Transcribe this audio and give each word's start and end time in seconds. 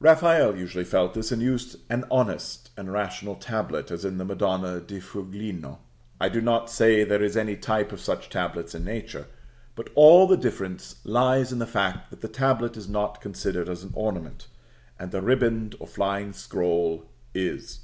Raphael 0.00 0.56
usually 0.56 0.82
felt 0.82 1.14
this, 1.14 1.30
and 1.30 1.40
used 1.40 1.76
an 1.88 2.06
honest 2.10 2.70
and 2.76 2.92
rational 2.92 3.36
tablet, 3.36 3.92
as 3.92 4.04
in 4.04 4.18
the 4.18 4.24
Madonna 4.24 4.80
di 4.80 4.98
Fuligno. 4.98 5.78
I 6.20 6.28
do 6.28 6.40
not 6.40 6.68
say 6.68 7.04
there 7.04 7.22
is 7.22 7.36
any 7.36 7.54
type 7.54 7.92
of 7.92 8.00
such 8.00 8.28
tablets 8.28 8.74
in 8.74 8.84
nature, 8.84 9.28
but 9.76 9.90
all 9.94 10.26
the 10.26 10.36
difference 10.36 10.96
lies 11.04 11.52
in 11.52 11.60
the 11.60 11.66
fact 11.68 12.10
that 12.10 12.20
the 12.20 12.26
tablet 12.26 12.76
is 12.76 12.88
not 12.88 13.20
considered 13.20 13.68
as 13.68 13.84
an 13.84 13.92
ornament, 13.94 14.48
and 14.98 15.12
the 15.12 15.22
riband, 15.22 15.76
or 15.78 15.86
flying 15.86 16.32
scroll, 16.32 17.04
is. 17.32 17.78